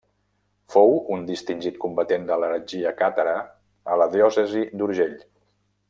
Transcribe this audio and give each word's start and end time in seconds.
Fou 0.75 0.93
un 1.15 1.25
distingit 1.27 1.77
combatent 1.83 2.25
de 2.31 2.39
l'heretgia 2.45 2.95
càtara 3.03 3.37
a 3.93 3.99
la 4.05 4.09
diòcesi 4.19 4.65
d’Urgell. 4.81 5.17